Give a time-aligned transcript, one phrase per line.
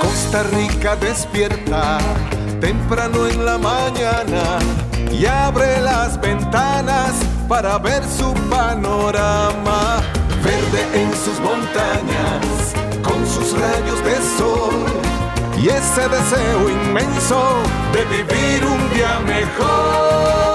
[0.00, 1.98] Costa Rica despierta
[2.58, 4.58] temprano en la mañana
[5.12, 7.12] y abre las ventanas
[7.46, 10.00] para ver su panorama.
[10.42, 12.72] Verde en sus montañas,
[13.02, 14.86] con sus rayos de sol
[15.58, 20.54] y ese deseo inmenso de vivir un día mejor.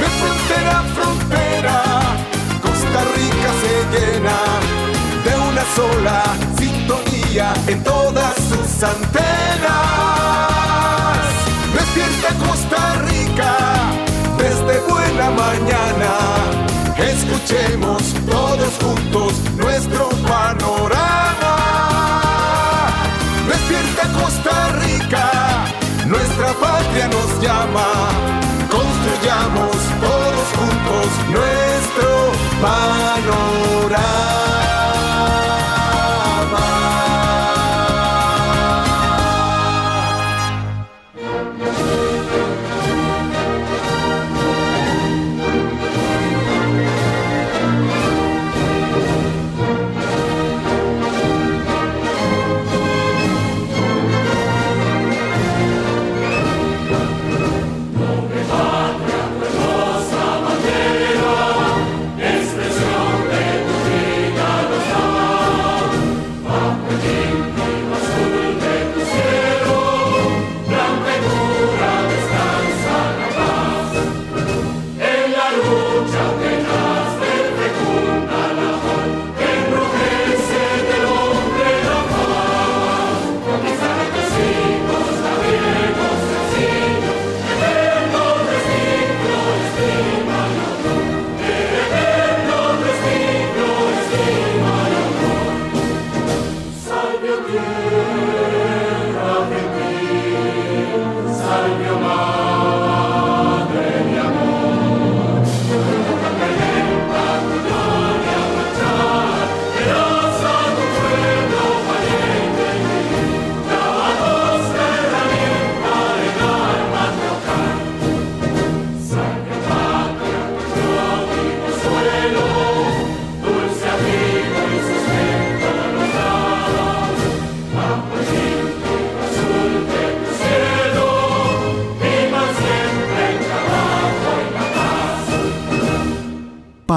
[0.00, 1.82] De frontera a frontera,
[2.62, 4.67] Costa Rica se llena
[5.78, 6.22] sola
[6.58, 9.68] sintonía en todas sus antenas.
[11.76, 12.80] Despierta Costa
[13.10, 13.52] Rica
[14.42, 16.12] desde buena mañana.
[17.14, 21.54] Escuchemos todos juntos nuestro panorama.
[23.52, 25.26] Despierta Costa Rica,
[26.06, 27.88] nuestra patria nos llama.
[28.76, 31.06] Construyamos todos juntos
[31.36, 32.08] nuestro
[32.62, 32.97] panorama.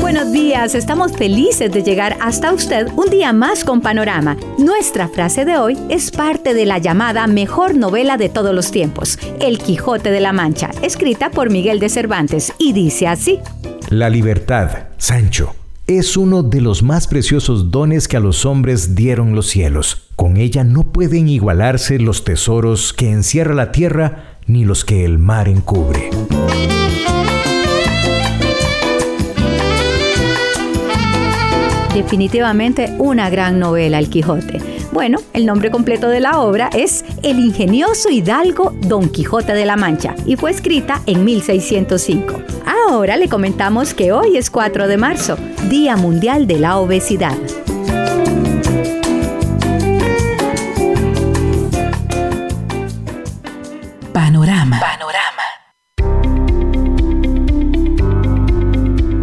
[0.00, 4.36] Buenos días, estamos felices de llegar hasta usted un día más con Panorama.
[4.58, 9.18] Nuestra frase de hoy es parte de la llamada mejor novela de todos los tiempos,
[9.40, 13.40] El Quijote de la Mancha, escrita por Miguel de Cervantes, y dice así.
[13.88, 15.59] La libertad, Sancho
[15.98, 20.08] es uno de los más preciosos dones que a los hombres dieron los cielos.
[20.14, 25.18] Con ella no pueden igualarse los tesoros que encierra la tierra ni los que el
[25.18, 26.10] mar encubre.
[31.94, 34.69] Definitivamente una gran novela, El Quijote.
[34.92, 39.76] Bueno, el nombre completo de la obra es El ingenioso hidalgo Don Quijote de la
[39.76, 42.42] Mancha y fue escrita en 1605.
[42.66, 45.36] Ahora le comentamos que hoy es 4 de marzo,
[45.68, 47.36] Día Mundial de la Obesidad.
[54.12, 54.80] Panorama.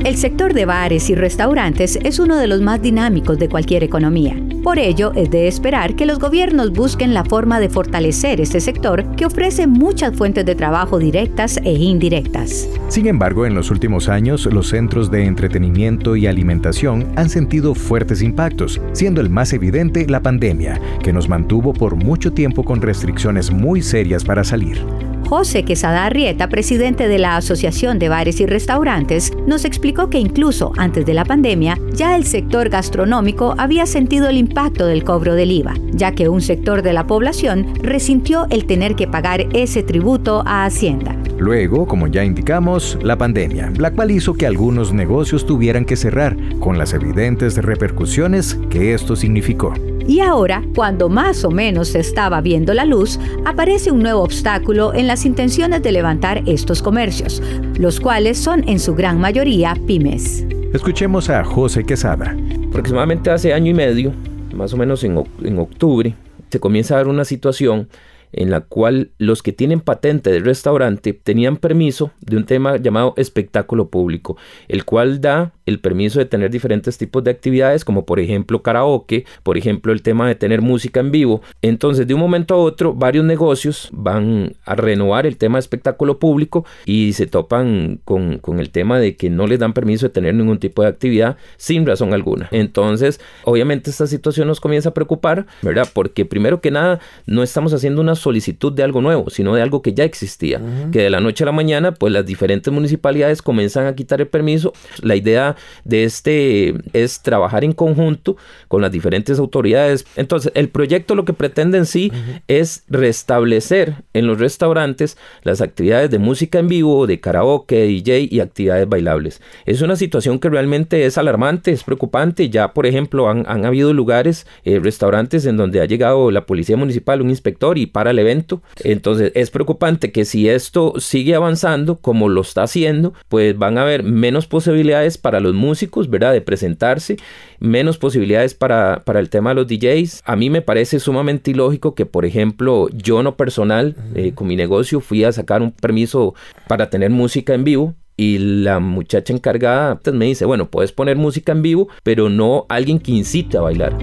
[0.06, 4.47] El sector de bares y restaurantes es uno de los más dinámicos de cualquier economía
[4.68, 9.16] Por ello, es de esperar que los gobiernos busquen la forma de fortalecer este sector
[9.16, 12.68] que ofrece muchas fuentes de trabajo directas e indirectas.
[12.90, 18.22] Sin embargo, en los últimos años, los centros de entretenimiento y alimentación han sentido fuertes
[18.22, 23.52] impactos, siendo el más evidente la pandemia, que nos mantuvo por mucho tiempo con restricciones
[23.52, 24.86] muy serias para salir.
[25.28, 30.72] José Quesada Arrieta, presidente de la Asociación de Bares y Restaurantes, nos explicó que incluso
[30.78, 35.52] antes de la pandemia, ya el sector gastronómico había sentido el impacto del cobro del
[35.52, 40.44] IVA, ya que un sector de la población resintió el tener que pagar ese tributo
[40.46, 41.14] a Hacienda.
[41.38, 46.38] Luego, como ya indicamos, la pandemia, la cual hizo que algunos negocios tuvieran que cerrar,
[46.60, 49.74] con las evidentes repercusiones que esto significó.
[50.08, 54.94] Y ahora, cuando más o menos se estaba viendo la luz, aparece un nuevo obstáculo
[54.94, 57.44] en las intenciones de levantar estos comercios,
[57.78, 60.46] los cuales son en su gran mayoría pymes.
[60.74, 62.38] Escuchemos a José Quesada.
[62.70, 64.14] Aproximadamente hace año y medio,
[64.56, 66.16] más o menos en, en octubre,
[66.50, 67.90] se comienza a dar una situación
[68.32, 73.14] en la cual los que tienen patente del restaurante tenían permiso de un tema llamado
[73.18, 74.38] espectáculo público,
[74.70, 79.26] el cual da el permiso de tener diferentes tipos de actividades, como por ejemplo karaoke,
[79.44, 81.42] por ejemplo el tema de tener música en vivo.
[81.62, 86.20] Entonces, de un momento a otro, varios negocios van a renovar el tema de espectáculo
[86.20, 90.14] público y se topan con, con el tema de que no les dan permiso de
[90.14, 92.48] tener ningún tipo de actividad sin razón alguna.
[92.52, 95.88] Entonces, obviamente esta situación nos comienza a preocupar, ¿verdad?
[95.94, 99.82] Porque primero que nada, no estamos haciendo una solicitud de algo nuevo, sino de algo
[99.82, 100.62] que ya existía,
[100.94, 104.28] que de la noche a la mañana, pues las diferentes municipalidades comienzan a quitar el
[104.28, 104.72] permiso.
[105.02, 108.38] La idea de este es trabajar en conjunto
[108.68, 110.06] con las diferentes autoridades.
[110.16, 112.12] Entonces, el proyecto lo que pretende en sí
[112.48, 118.40] es restablecer en los restaurantes las actividades de música en vivo, de karaoke, DJ y
[118.40, 119.42] actividades bailables.
[119.66, 122.50] Es una situación que realmente es alarmante, es preocupante.
[122.50, 127.22] Ya, por ejemplo, han, habido lugares, eh, restaurantes en donde ha llegado la policía municipal,
[127.22, 128.62] un inspector y para el evento.
[128.84, 133.82] Entonces, es preocupante que si esto sigue avanzando como lo está haciendo, pues van a
[133.82, 136.34] haber menos posibilidades para los músicos, ¿verdad?
[136.34, 137.18] De presentarse,
[137.60, 140.24] menos posibilidades para, para el tema de los DJs.
[140.26, 144.56] A mí me parece sumamente ilógico que, por ejemplo, yo no personal, eh, con mi
[144.56, 146.36] negocio, fui a sacar un permiso
[146.68, 151.18] para tener música en vivo y la muchacha encargada pues, me dice, bueno, puedes poner
[151.18, 153.96] música en vivo, pero no alguien que incite a bailar.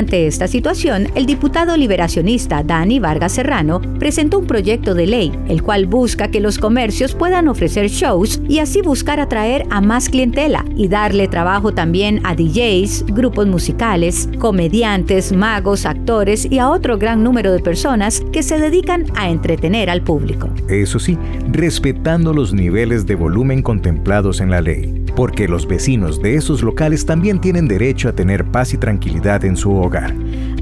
[0.00, 5.62] Ante esta situación, el diputado liberacionista Dani Vargas Serrano presentó un proyecto de ley, el
[5.62, 10.64] cual busca que los comercios puedan ofrecer shows y así buscar atraer a más clientela
[10.74, 17.22] y darle trabajo también a DJs, grupos musicales, comediantes, magos, actores y a otro gran
[17.22, 20.48] número de personas que se dedican a entretener al público.
[20.66, 21.18] Eso sí,
[21.52, 27.04] respetando los niveles de volumen contemplados en la ley, porque los vecinos de esos locales
[27.04, 29.89] también tienen derecho a tener paz y tranquilidad en su hogar.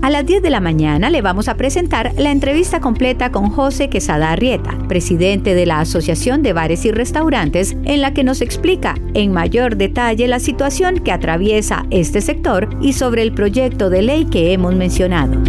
[0.01, 3.91] A las 10 de la mañana le vamos a presentar la entrevista completa con José
[3.91, 8.95] Quesada Arrieta, presidente de la Asociación de Bares y Restaurantes, en la que nos explica
[9.15, 14.25] en mayor detalle la situación que atraviesa este sector y sobre el proyecto de ley
[14.25, 15.43] que hemos mencionado.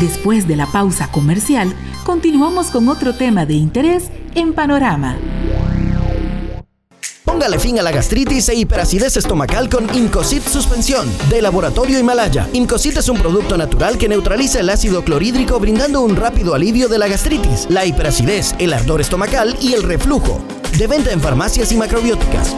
[0.00, 1.72] Después de la pausa comercial,
[2.04, 5.16] continuamos con otro tema de interés en Panorama.
[7.24, 12.48] Póngale fin a la gastritis e hiperacidez estomacal con Incocit Suspensión de Laboratorio Himalaya.
[12.52, 16.98] Incocit es un producto natural que neutraliza el ácido clorhídrico brindando un rápido alivio de
[16.98, 20.40] la gastritis, la hiperacidez, el ardor estomacal y el reflujo.
[20.78, 22.54] De venta en farmacias y macrobióticas.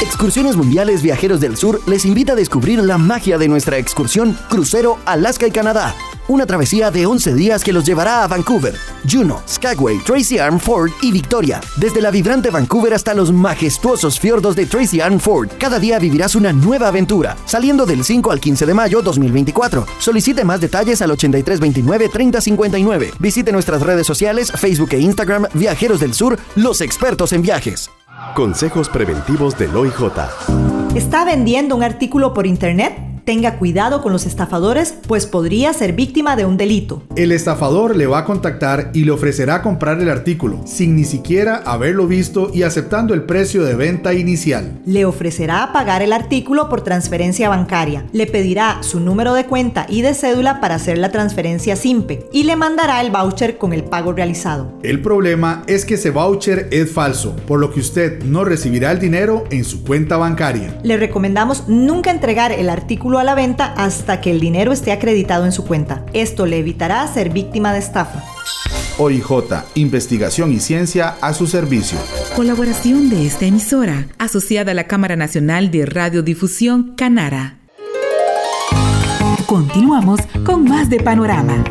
[0.00, 4.98] Excursiones Mundiales Viajeros del Sur les invita a descubrir la magia de nuestra excursión Crucero
[5.06, 5.94] Alaska y Canadá.
[6.28, 8.76] Una travesía de 11 días que los llevará a Vancouver,
[9.10, 11.60] Juno, Skagway, Tracy Arm Ford y Victoria.
[11.78, 16.36] Desde la vibrante Vancouver hasta los majestuosos fiordos de Tracy Arm Ford, cada día vivirás
[16.36, 19.84] una nueva aventura, saliendo del 5 al 15 de mayo 2024.
[19.98, 23.14] Solicite más detalles al 8329-3059.
[23.18, 27.90] Visite nuestras redes sociales, Facebook e Instagram, Viajeros del Sur, los expertos en viajes.
[28.36, 30.12] Consejos preventivos del OIJ.
[30.94, 33.11] ¿Está vendiendo un artículo por internet?
[33.24, 37.04] Tenga cuidado con los estafadores, pues podría ser víctima de un delito.
[37.14, 41.62] El estafador le va a contactar y le ofrecerá comprar el artículo, sin ni siquiera
[41.64, 44.80] haberlo visto y aceptando el precio de venta inicial.
[44.86, 48.06] Le ofrecerá pagar el artículo por transferencia bancaria.
[48.12, 52.42] Le pedirá su número de cuenta y de cédula para hacer la transferencia SIMPE y
[52.42, 54.72] le mandará el voucher con el pago realizado.
[54.82, 58.98] El problema es que ese voucher es falso, por lo que usted no recibirá el
[58.98, 60.80] dinero en su cuenta bancaria.
[60.82, 65.44] Le recomendamos nunca entregar el artículo a la venta hasta que el dinero esté acreditado
[65.44, 66.04] en su cuenta.
[66.12, 68.22] Esto le evitará ser víctima de estafa.
[68.98, 69.24] OIJ,
[69.74, 71.98] investigación y ciencia a su servicio.
[72.36, 77.58] Colaboración de esta emisora, asociada a la Cámara Nacional de Radiodifusión Canara.
[79.46, 81.64] Continuamos con más de Panorama.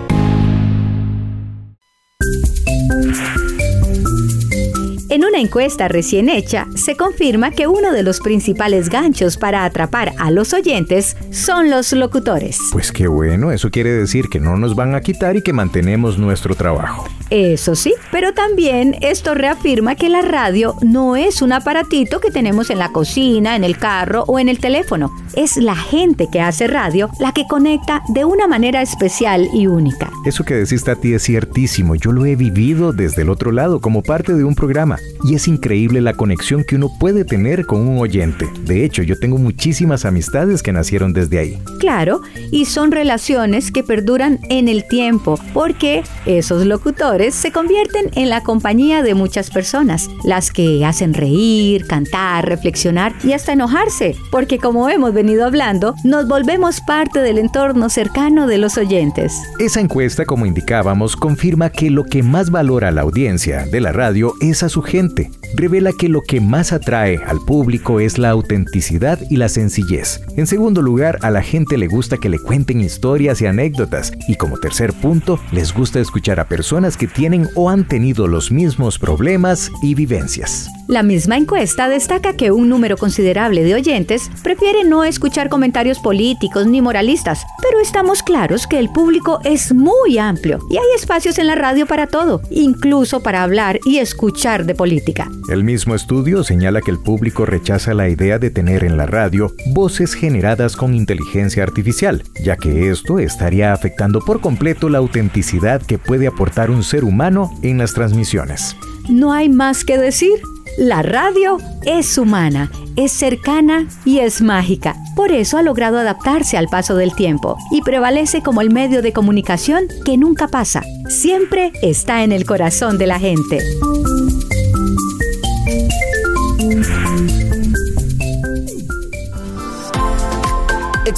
[5.41, 10.53] Encuesta recién hecha, se confirma que uno de los principales ganchos para atrapar a los
[10.53, 12.59] oyentes son los locutores.
[12.71, 16.17] Pues qué bueno, eso quiere decir que no nos van a quitar y que mantenemos
[16.17, 17.07] nuestro trabajo.
[17.29, 22.69] Eso sí, pero también esto reafirma que la radio no es un aparatito que tenemos
[22.69, 25.11] en la cocina, en el carro o en el teléfono.
[25.35, 30.11] Es la gente que hace radio la que conecta de una manera especial y única.
[30.25, 31.95] Eso que decís, Tati, es ciertísimo.
[31.95, 34.97] Yo lo he vivido desde el otro lado, como parte de un programa.
[35.23, 38.47] Y es increíble la conexión que uno puede tener con un oyente.
[38.65, 41.61] De hecho, yo tengo muchísimas amistades que nacieron desde ahí.
[41.79, 42.21] Claro,
[42.51, 48.41] y son relaciones que perduran en el tiempo, porque esos locutores se convierten en la
[48.43, 54.89] compañía de muchas personas, las que hacen reír, cantar, reflexionar y hasta enojarse, porque como
[54.89, 59.33] hemos venido hablando, nos volvemos parte del entorno cercano de los oyentes.
[59.59, 64.33] Esa encuesta, como indicábamos, confirma que lo que más valora la audiencia de la radio
[64.41, 65.20] es a su gente.
[65.21, 65.40] Namaste.
[65.55, 70.21] Revela que lo que más atrae al público es la autenticidad y la sencillez.
[70.37, 74.11] En segundo lugar, a la gente le gusta que le cuenten historias y anécdotas.
[74.27, 78.51] Y como tercer punto, les gusta escuchar a personas que tienen o han tenido los
[78.51, 80.69] mismos problemas y vivencias.
[80.87, 86.67] La misma encuesta destaca que un número considerable de oyentes prefiere no escuchar comentarios políticos
[86.67, 91.47] ni moralistas, pero estamos claros que el público es muy amplio y hay espacios en
[91.47, 95.29] la radio para todo, incluso para hablar y escuchar de política.
[95.49, 99.53] El mismo estudio señala que el público rechaza la idea de tener en la radio
[99.73, 105.97] voces generadas con inteligencia artificial, ya que esto estaría afectando por completo la autenticidad que
[105.97, 108.75] puede aportar un ser humano en las transmisiones.
[109.09, 110.39] No hay más que decir.
[110.77, 114.95] La radio es humana, es cercana y es mágica.
[115.17, 119.11] Por eso ha logrado adaptarse al paso del tiempo y prevalece como el medio de
[119.11, 120.81] comunicación que nunca pasa.
[121.09, 123.59] Siempre está en el corazón de la gente.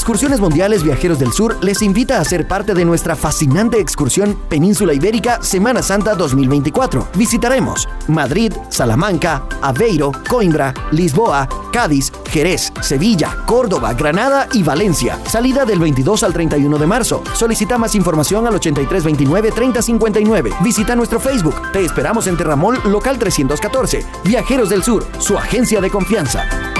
[0.03, 4.93] Excursiones Mundiales Viajeros del Sur les invita a ser parte de nuestra fascinante excursión Península
[4.93, 7.07] Ibérica Semana Santa 2024.
[7.15, 15.17] Visitaremos Madrid, Salamanca, Aveiro, Coimbra, Lisboa, Cádiz, Jerez, Sevilla, Córdoba, Granada y Valencia.
[15.25, 17.23] Salida del 22 al 31 de marzo.
[17.33, 20.61] Solicita más información al 8329-3059.
[20.61, 21.55] Visita nuestro Facebook.
[21.71, 24.05] Te esperamos en Terramol Local 314.
[24.25, 26.72] Viajeros del Sur, su agencia de confianza.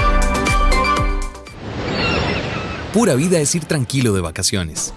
[2.94, 4.94] Pura vida es ir tranquilo de vacaciones.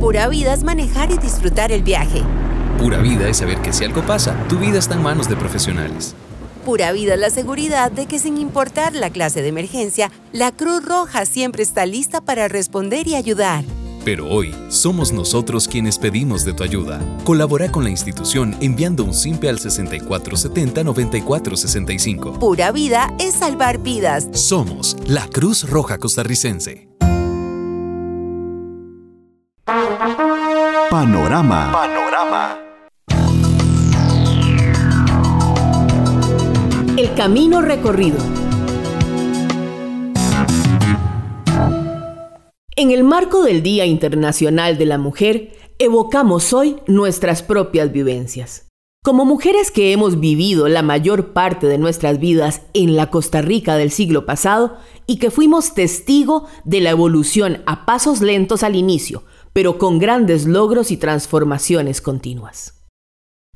[0.00, 2.22] Pura vida es manejar y disfrutar el viaje.
[2.78, 6.14] Pura vida es saber que si algo pasa, tu vida está en manos de profesionales.
[6.64, 10.82] Pura vida es la seguridad de que sin importar la clase de emergencia, la Cruz
[10.82, 13.66] Roja siempre está lista para responder y ayudar.
[14.02, 17.02] Pero hoy somos nosotros quienes pedimos de tu ayuda.
[17.24, 22.38] Colabora con la institución enviando un simple al 6470-9465.
[22.38, 24.26] Pura vida es salvar vidas.
[24.32, 26.93] Somos la Cruz Roja Costarricense.
[31.04, 31.70] Panorama.
[31.70, 32.58] Panorama.
[36.96, 38.16] El camino recorrido.
[42.74, 48.68] En el marco del Día Internacional de la Mujer, evocamos hoy nuestras propias vivencias.
[49.04, 53.76] Como mujeres que hemos vivido la mayor parte de nuestras vidas en la Costa Rica
[53.76, 59.24] del siglo pasado y que fuimos testigo de la evolución a pasos lentos al inicio,
[59.54, 62.84] pero con grandes logros y transformaciones continuas.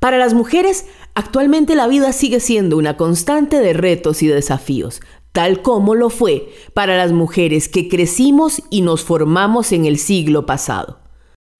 [0.01, 5.01] Para las mujeres, actualmente la vida sigue siendo una constante de retos y desafíos,
[5.33, 10.45] tal como lo fue para las mujeres que crecimos y nos formamos en el siglo
[10.45, 11.01] pasado,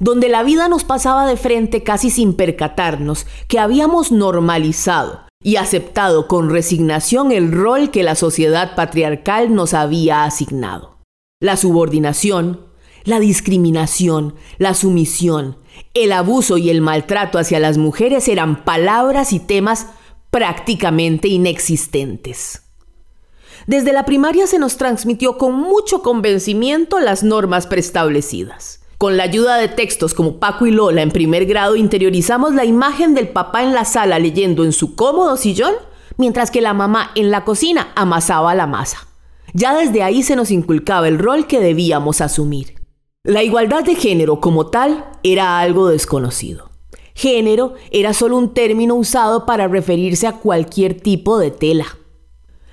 [0.01, 6.27] donde la vida nos pasaba de frente casi sin percatarnos que habíamos normalizado y aceptado
[6.27, 10.97] con resignación el rol que la sociedad patriarcal nos había asignado.
[11.41, 12.68] La subordinación,
[13.09, 15.57] la discriminación, la sumisión,
[15.93, 19.87] el abuso y el maltrato hacia las mujeres eran palabras y temas
[20.31, 22.63] prácticamente inexistentes.
[23.67, 28.81] Desde la primaria se nos transmitió con mucho convencimiento las normas preestablecidas.
[28.97, 33.13] Con la ayuda de textos como Paco y Lola en primer grado interiorizamos la imagen
[33.13, 35.73] del papá en la sala leyendo en su cómodo sillón,
[36.17, 39.07] mientras que la mamá en la cocina amasaba la masa.
[39.53, 42.78] Ya desde ahí se nos inculcaba el rol que debíamos asumir.
[43.29, 46.71] La igualdad de género como tal era algo desconocido.
[47.13, 51.85] Género era solo un término usado para referirse a cualquier tipo de tela.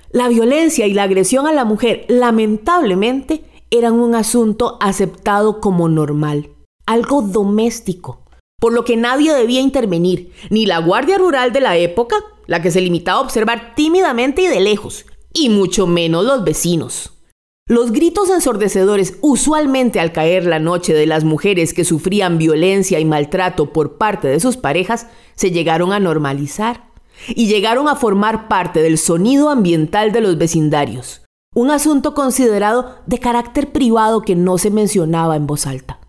[0.09, 6.49] La violencia y la agresión a la mujer, lamentablemente, eran un asunto aceptado como normal,
[6.87, 8.23] algo doméstico,
[8.59, 12.15] por lo que nadie debía intervenir, ni la Guardia Rural de la época,
[12.47, 17.13] la que se limitaba a observar tímidamente y de lejos, y mucho menos los vecinos.
[17.69, 23.03] Los gritos ensordecedores usualmente al caer la noche de las mujeres que sufrían violencia y
[23.03, 26.87] maltrato por parte de sus parejas se llegaron a normalizar
[27.27, 33.19] y llegaron a formar parte del sonido ambiental de los vecindarios, un asunto considerado de
[33.19, 35.99] carácter privado que no se mencionaba en voz alta.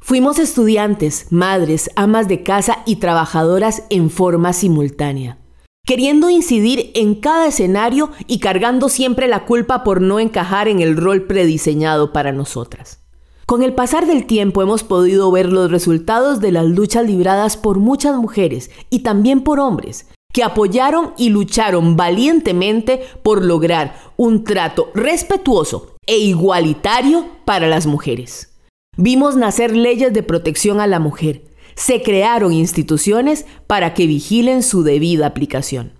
[0.00, 5.38] Fuimos estudiantes, madres, amas de casa y trabajadoras en forma simultánea,
[5.90, 10.96] queriendo incidir en cada escenario y cargando siempre la culpa por no encajar en el
[10.96, 13.00] rol prediseñado para nosotras.
[13.44, 17.80] Con el pasar del tiempo hemos podido ver los resultados de las luchas libradas por
[17.80, 24.92] muchas mujeres y también por hombres, que apoyaron y lucharon valientemente por lograr un trato
[24.94, 28.56] respetuoso e igualitario para las mujeres.
[28.96, 31.49] Vimos nacer leyes de protección a la mujer.
[31.74, 35.92] Se crearon instituciones para que vigilen su debida aplicación.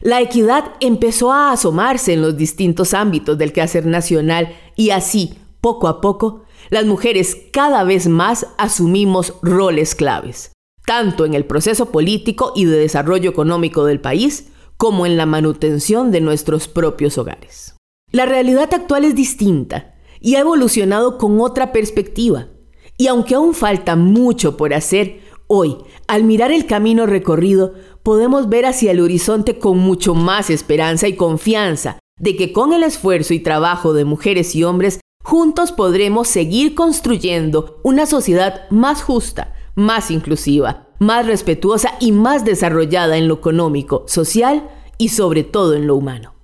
[0.00, 5.88] La equidad empezó a asomarse en los distintos ámbitos del quehacer nacional y así, poco
[5.88, 10.54] a poco, las mujeres cada vez más asumimos roles claves
[10.86, 16.10] tanto en el proceso político y de desarrollo económico del país, como en la manutención
[16.10, 17.76] de nuestros propios hogares.
[18.10, 22.48] La realidad actual es distinta y ha evolucionado con otra perspectiva.
[22.96, 28.66] Y aunque aún falta mucho por hacer, hoy, al mirar el camino recorrido, podemos ver
[28.66, 33.40] hacia el horizonte con mucho más esperanza y confianza de que con el esfuerzo y
[33.40, 40.88] trabajo de mujeres y hombres, juntos podremos seguir construyendo una sociedad más justa, más inclusiva,
[40.98, 46.34] más respetuosa y más desarrollada en lo económico, social y sobre todo en lo humano.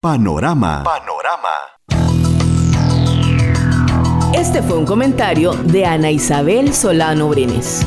[0.00, 0.84] Panorama.
[0.84, 2.37] Panorama.
[4.34, 7.86] Este fue un comentario de Ana Isabel Solano Brenes.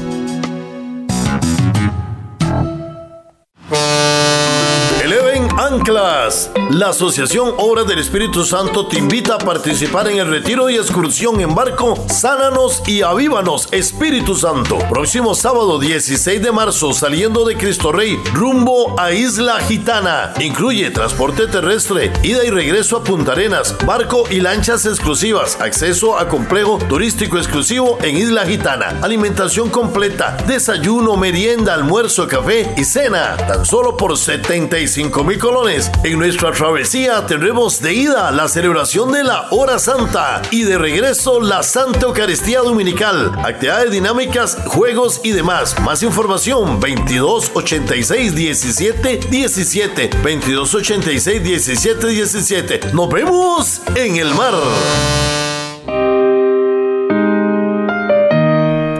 [5.82, 6.52] Anclas.
[6.70, 11.42] La Asociación Obras del Espíritu Santo te invita a participar en el retiro y excursión
[11.42, 14.78] en barco Sánanos y Avívanos Espíritu Santo.
[14.90, 20.34] Próximo sábado 16 de marzo saliendo de Cristo Rey rumbo a Isla Gitana.
[20.40, 26.28] Incluye transporte terrestre, ida y regreso a Punta Arenas, barco y lanchas exclusivas, acceso a
[26.28, 33.66] complejo turístico exclusivo en Isla Gitana, alimentación completa, desayuno, merienda, almuerzo, café y cena, tan
[33.66, 39.48] solo por 75 mil colones en nuestra travesía tendremos de ida la celebración de la
[39.52, 45.80] Hora Santa y de regreso la Santa Eucaristía Dominical, actividades dinámicas, juegos y demás.
[45.80, 52.80] Más información 2286 17 17 2286 17 17.
[52.94, 54.54] Nos vemos en el mar.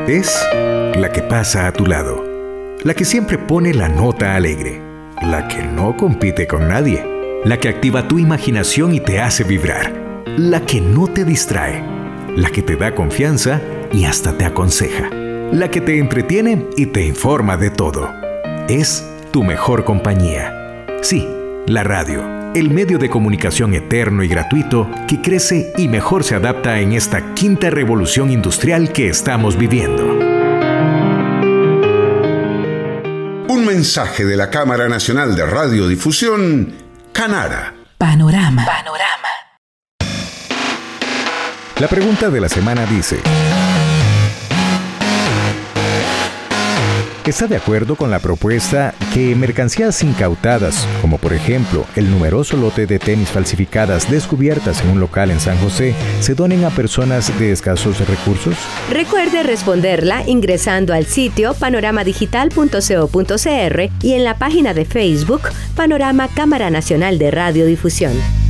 [0.08, 0.34] Es
[0.96, 2.24] la que pasa a tu lado,
[2.84, 4.91] la que siempre pone la nota alegre
[5.22, 7.06] la que no compite con nadie,
[7.46, 9.94] la que activa tu imaginación y te hace vibrar,
[10.38, 11.84] la que no te distrae,
[12.36, 13.62] la que te da confianza
[13.94, 15.10] y hasta te aconseja,
[15.52, 18.10] la que te entretiene y te informa de todo.
[18.68, 20.86] Es tu mejor compañía.
[21.04, 21.28] Sí,
[21.68, 22.24] la radio,
[22.56, 27.36] el medio de comunicación eterno y gratuito que crece y mejor se adapta en esta
[27.36, 30.21] quinta revolución industrial que estamos viviendo.
[33.82, 36.72] Mensaje de la Cámara Nacional de Radiodifusión,
[37.12, 37.74] Canara.
[37.98, 38.64] Panorama.
[38.64, 39.28] Panorama.
[41.80, 43.20] La pregunta de la semana dice...
[47.30, 52.88] está de acuerdo con la propuesta que mercancías incautadas, como por ejemplo el numeroso lote
[52.88, 57.52] de tenis falsificadas descubiertas en un local en San José, se donen a personas de
[57.52, 58.56] escasos recursos?
[58.90, 65.42] Recuerde responderla ingresando al sitio panoramadigital.co.cr y en la página de Facebook
[65.76, 68.41] Panorama Cámara Nacional de Radiodifusión.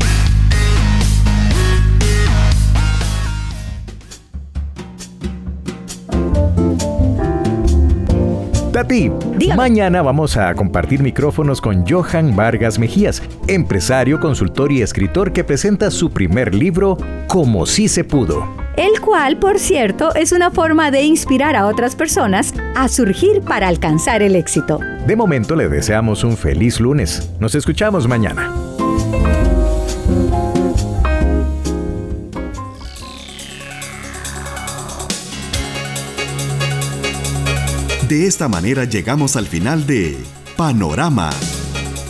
[8.82, 9.12] Tati,
[9.56, 15.91] mañana vamos a compartir micrófonos con Johan Vargas Mejías, empresario, consultor y escritor que presenta
[15.91, 18.44] su primer libro, Como si se pudo.
[18.78, 23.67] El cual, por cierto, es una forma de inspirar a otras personas a surgir para
[23.67, 24.80] alcanzar el éxito.
[25.06, 27.30] De momento le deseamos un feliz lunes.
[27.39, 28.52] Nos escuchamos mañana.
[38.12, 40.17] De esta manera llegamos al final de
[40.58, 41.30] Panorama.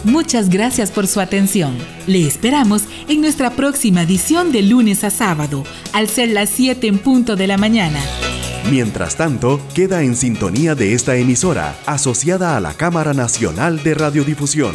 [0.03, 1.77] Muchas gracias por su atención.
[2.07, 6.97] Le esperamos en nuestra próxima edición de lunes a sábado, al ser las 7 en
[6.97, 7.99] punto de la mañana.
[8.71, 14.73] Mientras tanto, queda en sintonía de esta emisora, asociada a la Cámara Nacional de Radiodifusión.